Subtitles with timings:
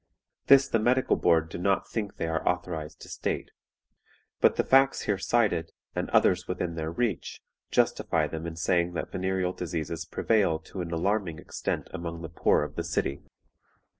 [0.47, 3.51] This the Medical Board do not think they are authorized to state.
[4.39, 7.39] But the facts here cited, and others within their reach,
[7.69, 12.63] justify them in saying that venereal diseases prevail to an alarming extent among the poor
[12.63, 13.21] of the city.